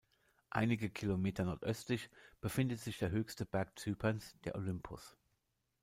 [0.49, 2.09] Einige Kilometer nordöstlich
[2.39, 5.15] befindet sich der höchste Berg Zyperns, der Olympos.